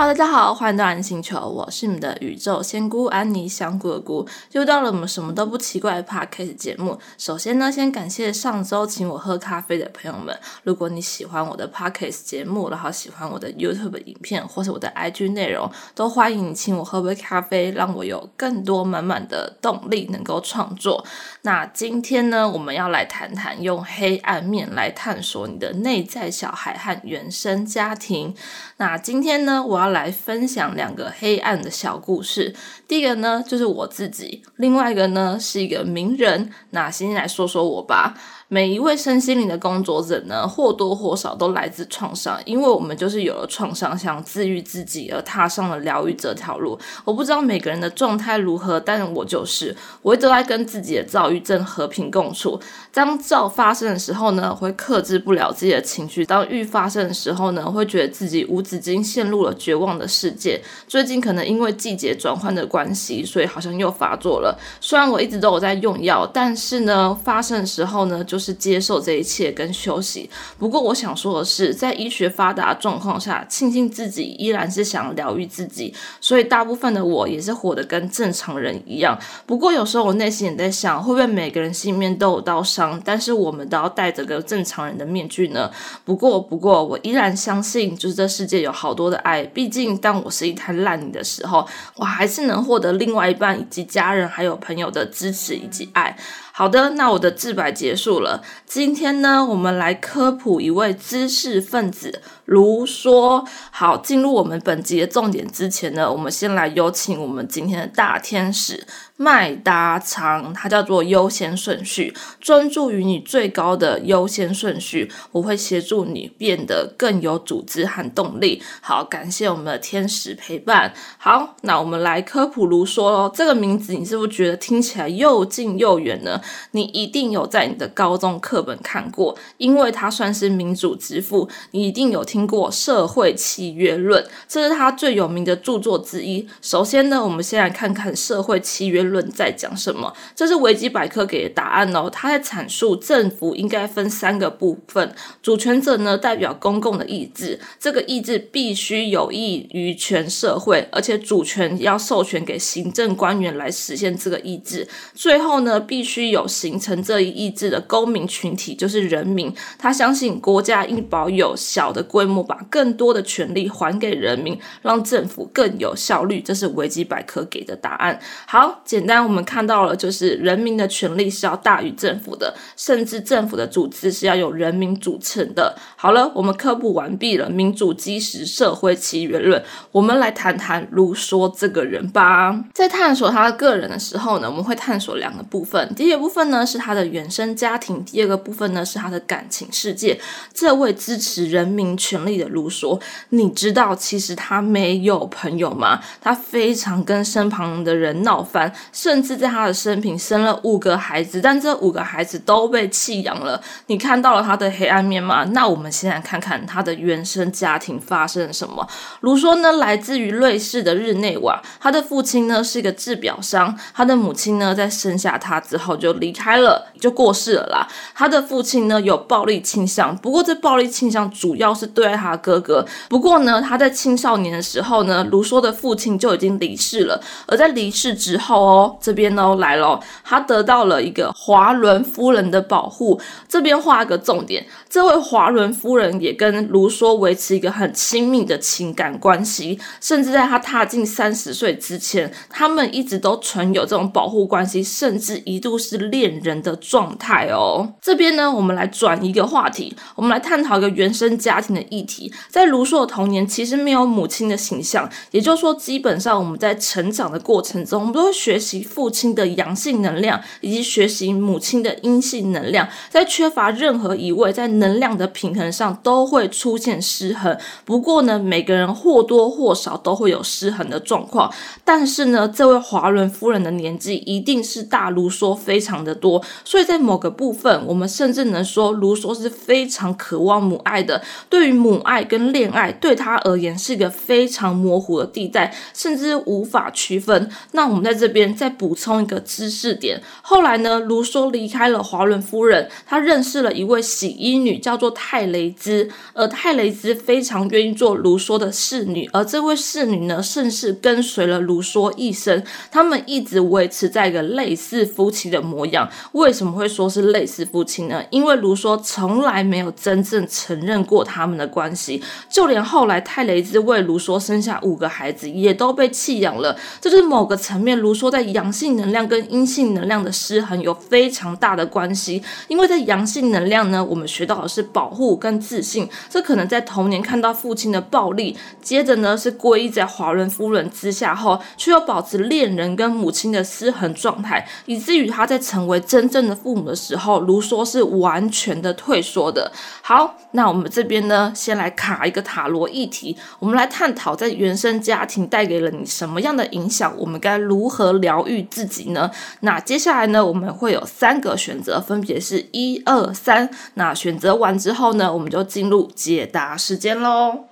[0.00, 6.98] 好大家好，欢迎到安星球，我是你们的宇宙仙姑安妮香菇的菇，又到了我们什么都不奇怪的 podcast 节目。
[7.18, 10.34] 首先呢，先感谢上周请我喝咖啡的朋友们。
[10.62, 21.04] 如果你喜欢我的 podcast 节目，然后喜欢我的 YouTube 影片或是我的 IG 内容，都欢迎你请我喝杯咖啡，让我有更多满满的动力能够创作。
[21.42, 28.34] 那今天呢，我们要来谈谈用黑暗面来探索你的内在小孩和原生家庭。
[28.76, 32.54] 那今天呢，我要来分享两个黑暗的小故事。
[32.86, 36.52] 第一个呢，就是我自己；另外一个呢，是一个名人。
[36.70, 38.14] 那先来说说我吧。
[38.52, 46.76] 每一位身心灵的工作者呢，或多或少都来自创伤，因为我们就是有了创伤，想治愈自己而踏上了疗愈这条路。
[47.04, 52.58] 我不知道每个人的状态如何，但我就是，我一直在跟自己的躁郁症和平共处。
[52.92, 60.60] 当躁发生的时候呢，会克制不了自己的情绪；当郁发生的时候呢，会觉得自己无止境陷入了绝望的世界。
[60.88, 64.58] 最近可能因为季节转换的关系，所以好像又发作了。
[64.80, 68.39] 虽然我一直都有在用药，但是呢，发生的时候呢，就。
[68.40, 70.28] 是接受这一切跟休息。
[70.58, 75.94] 不过，我想说的是，在医学发达状况下，庆幸自己依然是想疗愈自己。
[76.20, 79.18] 所以，大部分的我也是活得跟正常人一样。
[79.44, 85.70] 不过，有时候我内心也在想，会不会每个人心里面都有刀伤，但是我们都要戴着个正常人的面具呢？
[86.04, 89.42] 不过，不过，我依然相信，就是这世界有好多的爱。
[89.44, 96.16] 毕竟，当我是一滩烂泥的时候，我还是能获得另外一半以及家人还有朋友的支持以及爱。
[96.60, 98.42] 好的，那我的自白结束了。
[98.66, 102.20] 今天呢，我们来科普一位知识分子。
[102.44, 108.86] 如说，好，进入我们本集的重点之前呢，我们先来有请我们今天的大天使
[109.22, 118.60] 麦达长，它叫做优先顺序，专注于你最高的优先顺序，我会协助你变得更有组织和动力。
[118.80, 120.92] 好，感谢我们的天使陪伴。
[121.18, 126.40] 好，那我们来科普如说喽，这个名字你是不是觉得听起来又近又远呢？
[126.72, 132.40] 你一定有在你的高中课本看过，因为他算是民主之父，你一定有听。
[132.50, 136.48] 过社会契约论，这是他最有名的著作之一。
[136.62, 140.12] 首先呢，我们先来看看社会契约论在讲什么。
[140.34, 142.08] 这是维基百科给的答案哦。
[142.10, 154.88] 他在阐述政府应该分三个部分：主权者呢代表公共的意志，这个意志必须有益于全社会，而且主权要授权给行政官员来实现这个意志。
[155.14, 159.54] 最后呢，必须有形成这一意志的公民群体，就是人民。
[159.78, 162.40] 他相信国家应保有小的规模。
[162.50, 168.18] 把更多的权利还给人民，让政府更有效率，这是维基百科给的答案。
[168.46, 175.76] 好，简单，我们看到了，就是人民的权利是要大于政府的，甚至政府的组织是要由人民组成的。
[175.96, 182.64] 好了，我们科普完毕了，民主基石社会起源论，我们来谈谈卢梭这个人吧。
[182.72, 190.20] 在探索他的个人的时候呢，我们会探索两个部分，第一个部分呢是他的原生家庭，第二个部分呢是他的感情世界。
[190.54, 192.20] 这位支持人民权。
[192.20, 193.00] 力的卢梭，
[193.30, 195.98] 你知道其实他没有朋友吗？
[196.20, 203.60] 他非常跟身旁的人闹翻，甚至在他的生平生了五个孩子，但这五个孩子都被弃养了。
[203.86, 205.44] 你看到了他的黑暗面吗？
[205.52, 208.86] 那我们先来看看他的原生家庭发生了什么。
[209.20, 217.88] 卢梭呢，来自于瑞士的日内瓦，他的父亲呢是一个制表商，他的母亲呢在生下他之后就离开了，就过世了啦。
[218.14, 222.20] 他的父亲呢有暴力倾向，不过这暴力倾向主要是对待。
[222.20, 227.18] 他哥哥，不过呢，他在青少年的时候呢，卢梭的父亲就已经离世了。
[227.46, 233.20] 而在离世之后哦，这边呢来了，他得到了一个华伦夫人的保护。
[233.48, 247.92] 这边画个重点，这位华伦夫人也跟卢梭维持一个很亲密的情感关系，甚至在他踏进三十岁之前，他们一直都存有这种保护关系，甚至一度是恋人的状态哦。
[248.00, 252.32] 这边呢，我们来转一个话题，我们来探讨一个原生家庭的议题。
[252.48, 262.88] 在卢梭的童年，其实没有母亲的形象，也就是说，基本上我们在成长的过程中，我们都会学学习父亲的阳性能量，以及学习母亲的阴性能量。
[263.10, 267.58] 在缺乏任何一位，在能量的平衡上都会出现失衡。
[267.84, 271.52] 不过呢，每个人或多或少都会有失衡的状况。
[271.84, 275.90] 但是呢，这位华伦夫人的年纪一定是大卢梭非常。
[275.90, 281.20] 常的多，所以在某个部分，我们甚至能说卢梭是非常渴望母爱的。
[281.48, 287.50] 对于母爱跟恋爱，对他而言是一个非常模糊的地带，甚至无法区分。
[287.72, 302.62] 那我们在这边再补充一个知识点：后来呢，卢梭离开了华伦夫人，他认识了一位洗衣女，叫做泰雷兹，而泰雷兹非常愿意做卢梭的侍女，而这位侍女呢，甚至跟随了卢梭一生。
[302.90, 306.08] 他们一直维持在一个类似夫妻的模样。
[306.32, 308.22] 为什么会说是类似夫妻呢？
[308.30, 316.76] 因为卢梭从来没有真正承认过他们的关系，就连后来泰雷兹为卢梭生下五个孩子，也都被弃养了。
[317.00, 322.42] 这是某个层面，卢梭在阳性能量跟阴性能量的失衡有非常大的关系。
[322.68, 339.70] 因为在阳性能量呢，我们学到的是保护跟自信，这可能在童年看到父亲的暴力，接着呢是皈依在华伦夫人之下后，却又保持恋人跟母亲的失衡状态，以至于他在成为真正的父母的时候，卢梭是完全的退缩的。
[340.02, 349.28] 好，那我们这边呢，先来卡一个塔罗议题，我们来探讨在原生家庭带给了你什么样的影响，我们该如何疗愈自己呢？
[349.60, 353.68] 那接下来呢，我们会有三个选择，分别是一二三。
[353.94, 357.69] 那选择完之后呢，我们就进入解答时间喽。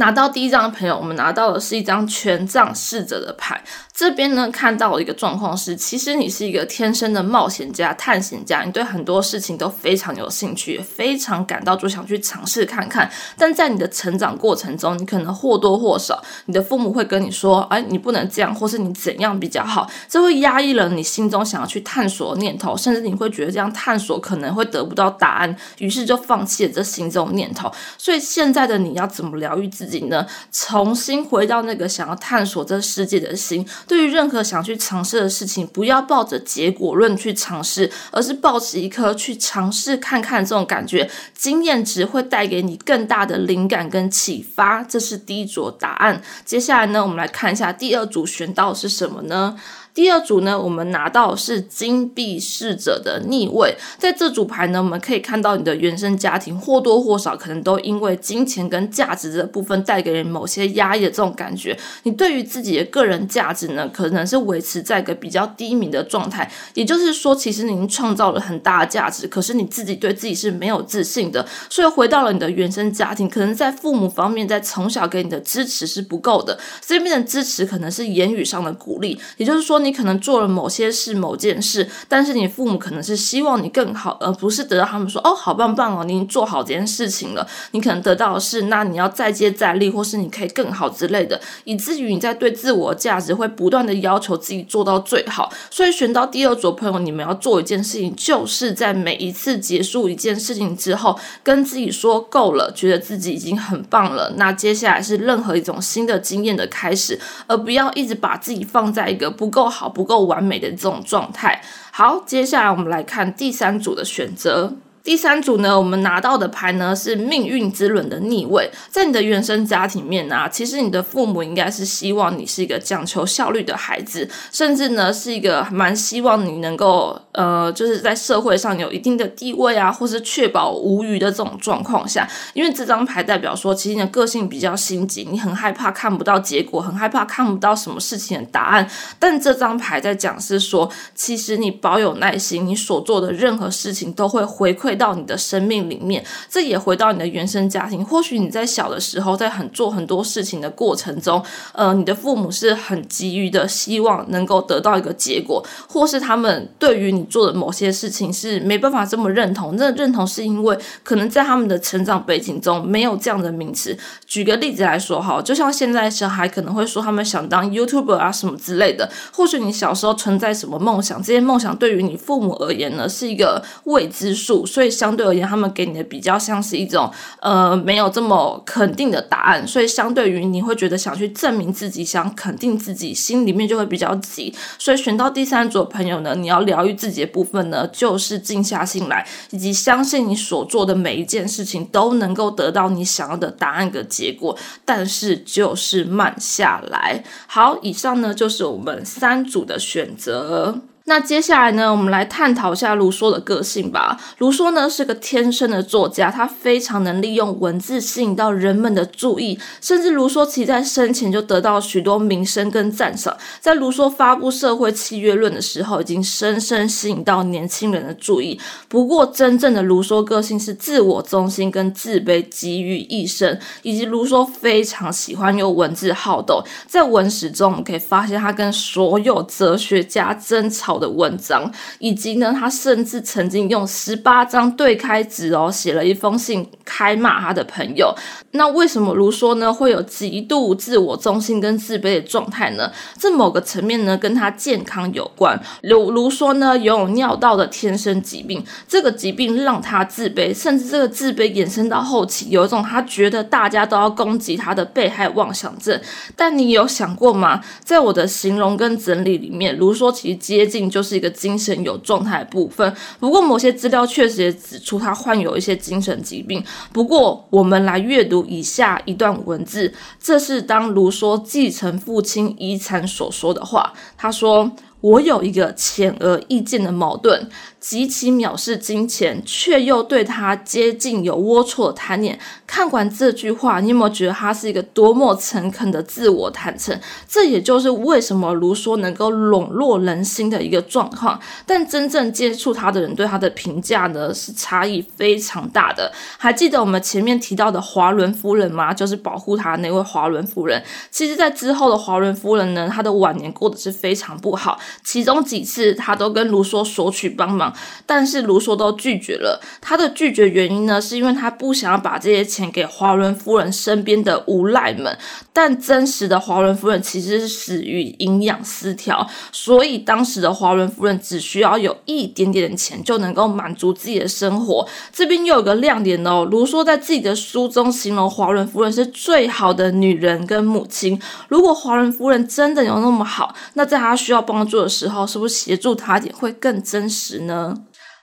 [0.00, 3.62] 拿到第一张的朋友，我们拿到的是一张权杖侍者的牌。
[3.92, 13.10] 这边呢，看到一个状况是，其实你是一个天生的冒险家、探险家，你对很多事情都非常有兴趣，非常感到就想去尝试看看。
[13.36, 27.70] 但在你的成长过程中，你可能或多或少，你的父母会跟你说：“哎，你不能这样，或是你怎样比较好。”这会压抑了你心中想要去探索的念头，甚至你会觉得这样探索可能会得不到答案，于是就放弃了这心中念头。
[27.98, 30.24] 所以现在的你要怎么疗愈自己己呢？
[30.52, 33.66] 重新回到那个想要探索这世界的心。
[33.88, 44.82] 对于任何想去尝试的事情，不要抱着结果论去尝试，而是抱持一颗去尝试看看这种感觉，经验值会带给你更大的灵感跟启发。
[44.84, 46.22] 这是第一组答案。
[46.44, 49.58] 接下来呢，我们来看一下第二组选到是什么呢？
[49.92, 61.76] 第二组呢，我们拿到是金币侍者的逆位，在这组牌呢，我们可以看到你的原生家庭或多或少可能都因为金钱跟价值的部分带给人某些压抑的这种感觉。
[62.04, 66.48] 你对于自己的个人价值呢，可能是维持在一个比较低迷的状态。
[66.74, 71.44] 也就是说，其实你已经创造了很大的价值，可是你自己对自己是没有自信的。
[71.68, 76.56] 所以回到了你的原生家庭，可能在父母方面，在从小给你的支持是不够的。
[76.80, 79.79] 这边的支持可能是言语上的鼓励，也就是说。
[79.84, 95.52] 你可能做了某些事、某件事，但是你父母可能是希望你更好，而不是得到他们说：“哦，好棒棒哦，你做好这件事情了。”你可能得到的是，那你要再接再厉，或是你可以更好之类的，以至于你在对自我价值会不断的要求自己做到最好。
[95.70, 104.34] 所以选到第二组朋友，你们要做一件事情，就是在每一次结束一件事情之后，跟自己说够了，觉得自己已经很棒了。
[104.36, 109.69] 那接下来是任何一种新的经验的开始，而不要一直把自己放在一个不够。
[109.70, 111.62] 好不够完美的这种状态。
[111.92, 114.74] 好，接下来我们来看第三组的选择。
[115.10, 118.70] 第三组呢，我们拿到的牌呢是命运之轮的逆位。
[118.90, 132.28] 在你的原生家庭面啊，其实你的父母应该是希望你是一个讲求效率的孩子，甚至呢是一个蛮希望你能够呃，就是在社会上有一定的地位啊，或是确保无虞的这种状况下。
[132.54, 138.88] 因为这张牌代表说，其实你的个性比较心急，你很害怕看不到结果，很害怕看不到什么事情的答案。
[139.18, 144.99] 但这张牌在讲是说，其实你保有耐心，你所做的任何事情都会回馈。
[145.00, 148.04] 到你的生命里面，这也回到你的原生家庭。
[148.04, 151.42] 或许你在小的时候，在很做很多事情的过程中，
[151.72, 159.74] 呃，你的父母是很急于的希望能够得到一个结果，或是他们对于你做的某些事情是没办法这么认同。
[159.76, 163.96] 那认同是因为可能在他们的成长背景中没有这样的名词。
[164.26, 169.10] 举个例子来说，哈，就像现在小孩可能会说他们想当 YouTuber 啊什么之类的。
[169.32, 174.66] 或许你小时候存在什么梦想，这些梦想对于你父母而言呢，是一个未知数。
[174.80, 184.54] 所以相对而言，他们给你的比较像是一种呃没有这么肯定的答案，所以相对于你会觉得想去证明自己，想肯定自己，心里面就会比较急。
[184.78, 194.56] 所以选到第三组的朋友呢，你要疗愈自己的部分呢，就是静下心来，以及相信你所做的每一件事情都能够得到你想要的答案的结果，
[194.86, 197.22] 但是就是慢下来。
[197.46, 200.80] 好，以上呢就是我们三组的选择。
[201.10, 204.16] 那接下来呢，我们来探讨一下卢梭的个性吧。
[204.38, 213.36] 卢梭呢是个天生的作家，他非常能利用文字吸引到人们的注意，甚至卢梭其在生前就得到许多名声跟赞赏。
[213.58, 218.60] 在卢梭发布《社会契约论》的时候，已经深深吸引到年轻人的注意。
[218.88, 226.62] 不过，真正的卢梭个性是自我中心跟自卑集于一身，以及卢梭非常喜欢用文字好斗。
[226.86, 230.99] 在文史中，我们可以发现他跟所有哲学家争吵。
[231.00, 238.12] 的文章，以及呢，他甚至曾经用十八张对开纸哦，写了一封信开骂他的朋友。
[238.50, 242.90] 那为什么卢梭呢会有极度自我中心跟自卑的状态呢？
[243.16, 245.56] 这某个层面呢，跟他健康有关。
[245.82, 256.00] 卢卢梭呢，拥有尿道的天生疾病，这个疾病让他自卑，甚至这个自卑延伸到后期，有一种他觉得大家都要攻击他的被害妄想症。
[256.34, 257.62] 但你有想过吗？
[257.84, 260.80] 在我的形容跟整理里面，卢梭其实接近。
[260.90, 266.64] 就是一个精神有状态的部分，不过某些资料确实也指出他患有一些精神疾病。
[266.92, 273.92] 不过，我们来阅读以下一段文字，这是当卢梭继承父亲遗产所说的话。
[274.16, 274.70] 他说
[275.00, 277.48] ：“我有一个显而易见的矛盾。”
[277.80, 282.38] 极其藐视金钱，却又对他接近有龌龊的贪念。
[282.66, 286.96] 看完这句话，你有没有觉得他是一个多么诚恳的自我坦诚？
[287.26, 291.40] 这也就是为什么卢梭能够笼络人心的一个状况。
[291.64, 296.12] 但真正接触他的人对他的评价呢，是差异非常大的。
[296.36, 298.92] 还记得我们前面提到的华伦夫人吗？
[298.92, 300.82] 就是保护他那位华伦夫人。
[301.10, 304.78] 其实，在之后的华伦夫人呢，她的晚年过得是非常不好。
[305.02, 307.69] 其中几次，她都跟卢梭索取帮忙。
[308.06, 309.60] 但是卢梭都拒绝了。
[309.80, 315.16] 他的拒绝原因呢，是因为他不想要把这些钱给华伦夫人身边的无赖们。
[315.52, 324.86] 但真实的华伦夫人其实是死于营养失调，所以当时的华伦夫人只需要有一点点的钱就能够满足自己的生活。
[325.12, 331.20] 这边又有个亮点哦，卢梭在自己的书中形容华伦夫人是最好的女人跟母亲。
[331.48, 337.59] 如果华伦夫人真的有那么好，那在他需要帮助的时候，是不是协助他点会更真实呢？
[337.68, 337.74] 呢，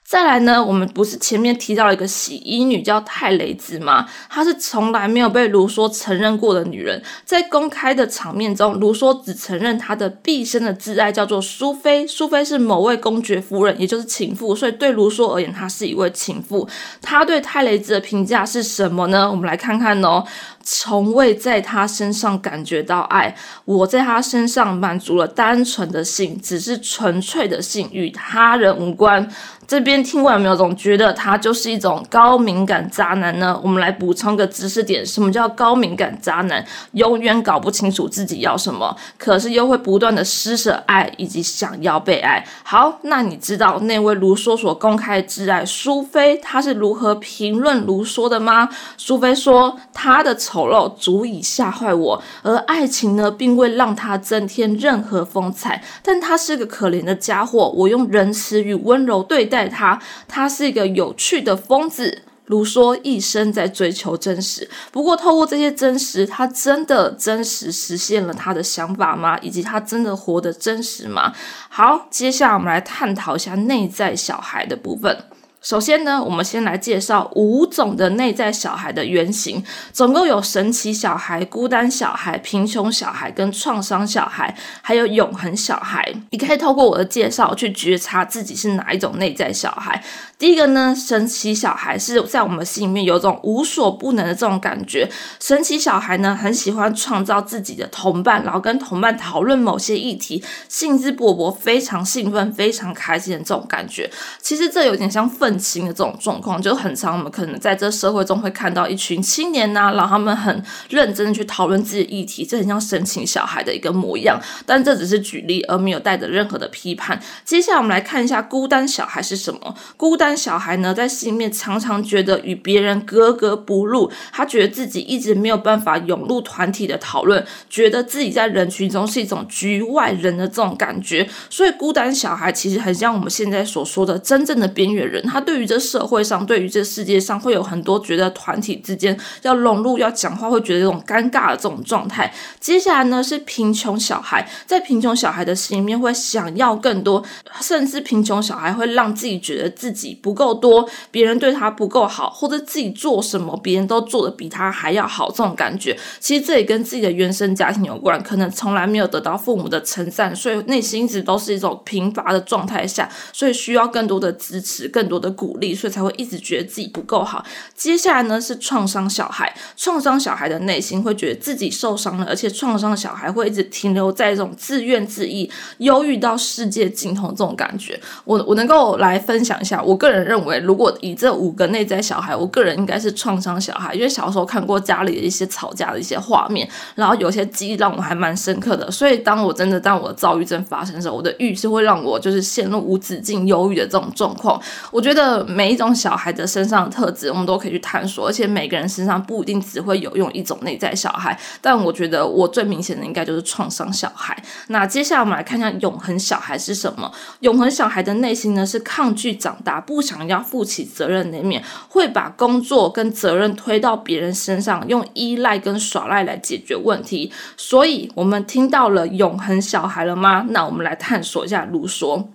[0.07, 4.07] 再来呢，我们不是前面提到一个洗衣女叫泰雷兹吗？
[4.29, 12.07] 她是从来没有被卢梭承认过的女人，在公开的场面中，卢梭只承认她的毕生的挚爱叫做苏菲。
[12.07, 16.65] 苏菲是某位公爵夫人，也就是情妇，所以对卢梭而言，她是一位情妇。
[17.01, 19.29] 他对泰雷兹的评价是什么呢？
[19.29, 20.23] 我们来看看哦。
[20.69, 23.33] 从未在他身上感觉到爱，
[23.63, 29.29] 我在他身上满足了单纯的性，只是纯粹的性，与他人无关。
[29.67, 33.59] 这边听过有没有总觉得他就是一种高敏感渣男呢？
[33.62, 36.63] 我们来补充个知识点：什么叫高敏感渣男？
[36.91, 42.45] 永远搞不清楚自己要什么，可是又会不断的施舍爱以及想要被爱。
[42.63, 48.69] 好，那你知道那位卢梭所公开挚爱苏菲，他是如何评论卢梭的吗？
[48.95, 50.67] 苏菲说他的丑。
[50.67, 55.81] 陋足以吓坏我，而爱情呢，并未让他增添任何风采。
[56.03, 59.97] 但他是个可怜的家伙，我用仁慈与温柔对待他。
[60.27, 62.23] 他是一个有趣的疯子。
[62.47, 69.37] 卢梭一生在追求真实，不过透过这些真实，他真的真实实现了他的想法吗？
[69.41, 71.33] 以及他真的活得真实吗？
[71.67, 75.25] 好，接下来我们来探讨一下内在小孩的部分。
[75.67, 86.09] 首先呢，我们先来介绍五种的内在小孩的原型，总共有神奇小孩、孤单小孩、贫穷小孩、跟创伤小孩，还有永恒小孩。
[86.29, 90.01] 你可以透过我的介绍去觉察自己是哪一种内在小孩。
[90.39, 95.09] 第一个呢，神奇小孩是在我们心里面有种无所不能的这种感觉。
[95.41, 104.09] 神奇小孩呢，很喜欢创造自己的同伴，然后跟同伴讨论某些议题，兴致勃勃，非常兴奋，非常开心的这种感觉。
[104.39, 105.87] 其实这有点像愤情。
[105.87, 114.37] 的这种状况就很常，我们可能在这社会中会看到一群青年呐，然后他们很认真的去讨论自己的议题，这很像深情小孩的一个模样。
[114.65, 117.17] 但这只是举例，而没有带着任何的批判。
[117.45, 119.75] 接下来我们来看一下孤单小孩是什么。
[119.95, 131.25] 孤单小孩呢，在心里面常常觉得与别人格格不入，他觉得自己一直没有办法涌入团体的讨论，觉得自己在人群中是一种局外人的这种感觉。
[131.49, 135.41] 所以孤单小孩其实很像我们现在所说的真正的边缘人，他。
[135.48, 142.34] 对于这社会上，对于这世界上，会有很多觉得团体之间要融入、要讲话，会觉得这种尴尬的这种状态。
[142.60, 147.24] 接下来呢，是贫穷小孩，在贫穷小孩的心里面会想要更多，
[147.62, 167.43] 甚至贫穷小孩会让自己觉得自己不够多，别人对他不够好，或者自己做什么别人都做的比他还要好，这种感觉，其实这也跟自己的原生家庭有关，可能从来没有得到父母的称赞，所以内心一直都是一种贫乏的状态下，所以需要更多的支持，更多的鼓励，所以才会一直觉得自己不够好。
[167.75, 178.00] 接下来呢是创伤小孩，创伤小孩的内心会觉得自己受伤了，而且创伤小孩会一直停留在这种自怨自艾、忧郁到世界尽头这种感觉。
[178.25, 188.91] 我我能够来分享一下，我个人认为，如果以这五个内在小孩，我个人应该是创伤小孩，因为小时候看过家里的一些吵架的一些画面，然后有些记忆让我还蛮深刻的。
[188.91, 194.62] 所以当我真的当我的躁郁症发生的时候，我的郁是会让我就是陷入无止境忧郁的这种状况。
[194.91, 201.36] 我觉得这每一种小孩的身上的特质，我们都可以去探索，而且每个人身上不一定只会有用一种内在小孩。
[201.59, 204.38] 但我觉得我最明显的应该就是创伤小孩。
[204.67, 207.12] 那接下来我们来看一下永恒小孩是什么？
[207.39, 217.31] 永恒小孩的内心呢是抗拒长大，不想要负起责任那面，会把工作跟责任推到别人身上，用依赖跟耍赖来解决问题。
[217.57, 220.45] 所以，我们听到了永恒小孩了吗？
[220.50, 222.27] 那我们来探索一下卢梭。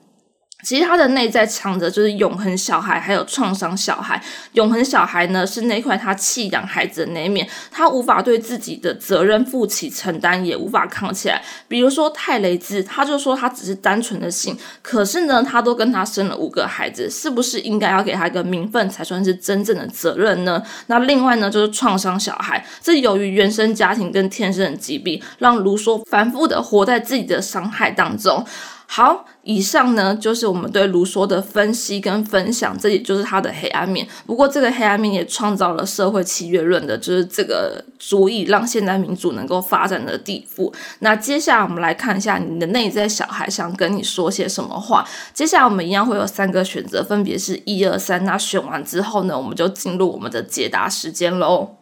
[0.62, 4.22] 其实他的内在藏着就是永恒小孩，还有创伤小孩。
[4.52, 11.42] 永恒小孩呢，是那块他弃养孩子的那一面，他无法对自己的责任负起承担，也无法扛起来。
[11.66, 20.62] 比如说泰雷兹，他就说他只是单纯的性，可是呢，他都跟他生了五个孩子，是不是应该要给他一个名分，才算是真正的责任呢？
[20.86, 28.44] 那另外呢，就是创伤小孩，这由于原生家庭跟天生的疾病，让卢梭反复的活在自己的伤害当中。
[28.94, 34.06] 好，以上呢就是我们对卢梭的分析跟分享，这也就是他的黑暗面。
[34.26, 40.70] 不过，这个黑暗面也创造了社会契约论的，就是这个足以让现代民主能够发展的地步。
[40.98, 45.08] 那接下来我们来看一下你的内在小孩想跟你说些什么话。
[45.32, 48.22] 接下来我们一样会有三个选择，分别是一二三。
[48.26, 51.76] 那选完之后呢，我们就进入我们的解答时间喽。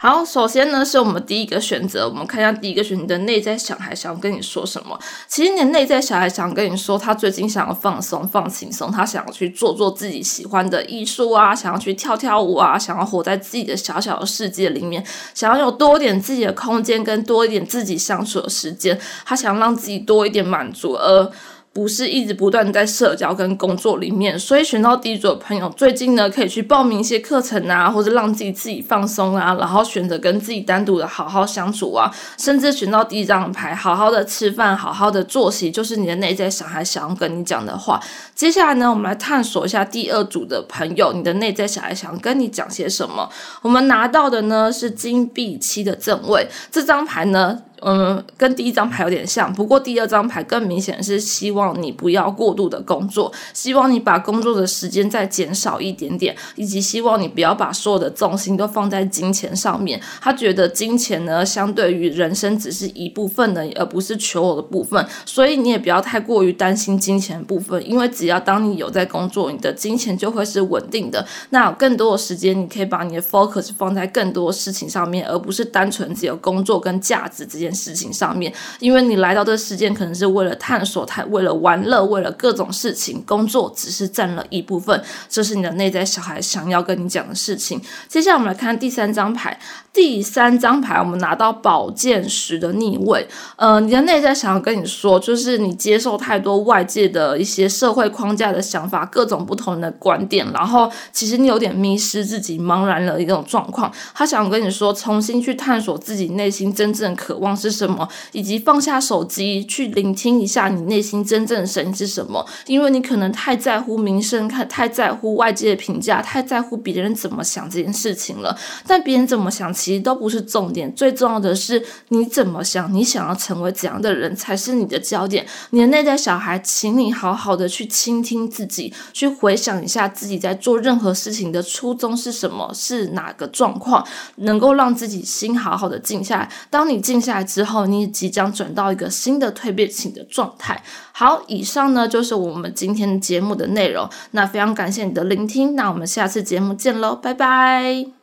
[0.00, 2.08] 好，首先呢，是我们第一个选择。
[2.08, 4.96] 我们看一下第一个选择，的内在小孩想要跟你说什么？
[5.26, 18.96] 其实你的内在小孩想跟你说，他最近想要放松、放轻松，他想要去做做自己喜欢的艺术啊，想要去跳跳舞啊，想要活在自己的小小的世界里面，想要有多一点自己的空间，跟多一点自己相处的时间。
[19.26, 21.32] 他想让自己多一点满足，而。
[21.78, 38.02] 不是一直不断在社交跟工作里面，所以选到第一组的朋友，最近呢可以去报名一些课程啊，或者让自己自己放松啊，然后选择跟自己单独的好好相处啊，甚至选到第一张牌，好好的吃饭，好好的作息，就是你的内在小孩想要跟你讲的话。
[38.34, 43.30] 接下来呢，我们来探索一下第二组的朋友，你的内在小孩想要跟你讲些什么。
[43.62, 47.62] 我们拿到的呢是金币七的正位，这张牌呢。
[47.82, 60.00] 嗯，跟第一张牌有点像，不过第二张牌更明显是希望你不要过度的工作，希望你把工作的时间再减少一点点，以及希望你不要把所有的重心都放在金钱上面。
[60.20, 71.24] 他觉得金钱呢，相对于人生只是一部分的，而不是求偶的部分，所以你也不要太过于担心金钱部分，因为只要当你有在工作，你的金钱就会是稳定的。
[71.50, 77.67] 那更多的时间，你可以把你的 focus 放在更多事情上面，而不是单纯只有工作跟价值之间。
[77.74, 85.02] 事情上面，因为你来到这个世界，可能是为了探索，太为了玩乐，为了各种事情，工作只是占了一部分。
[85.28, 87.80] 这是你的内在小孩想要跟你讲的事情。
[88.08, 89.58] 接下来我们来看第三张牌，
[89.92, 93.26] 第三张牌我们拿到宝剑十的逆位。
[93.56, 103.92] 呃，你的内在想要跟你说，就是你接受太多外界的一些社会框架的想法，各种不同的观点，然后其实你有点迷失自己，茫然了一种状况。
[104.14, 107.57] 他想跟你说，重新去探索自己内心真正渴望。
[107.58, 108.08] 是什么？
[108.32, 112.46] 以及放下手机，去聆听一下你内心真正的声音是什么？
[112.66, 118.56] 因为你可能太在乎名声，太太在乎外界的评价，太在乎别人怎么想这件事情了。
[118.86, 120.94] 但别人怎么想，其实都不是重点。
[120.94, 125.44] 最重要的是你怎么想，你想要成为怎样的人才是你的焦点。
[125.70, 136.48] 你的内在小孩，请你好好的去倾听自己，去回想一下自己在做任何事情的初衷是什么，是哪个状况，能够让自己心好好的静下来。
[136.70, 137.47] 当你静下来。
[137.48, 140.84] 之后，你即将转到一个新的蜕变型的状态。
[141.12, 144.08] 好，以上呢就是我们今天节目的内容。
[144.32, 148.17] 那非常感谢你的聆听，那我们下次节目见喽，拜拜。